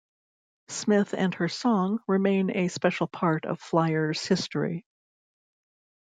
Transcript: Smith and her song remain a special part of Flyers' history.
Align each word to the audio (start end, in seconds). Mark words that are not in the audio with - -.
Smith 0.69 1.13
and 1.13 1.35
her 1.35 1.47
song 1.47 1.99
remain 2.07 2.49
a 2.57 2.69
special 2.69 3.05
part 3.05 3.45
of 3.45 3.59
Flyers' 3.61 4.25
history. 4.25 4.83